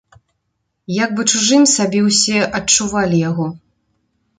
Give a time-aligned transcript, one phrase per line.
[1.03, 3.45] Як бы чужым сабе ўсе адчувалі яго.